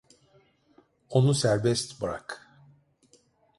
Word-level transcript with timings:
Onu 1.09 1.33
serbest 1.33 2.01
bırak. 2.01 2.47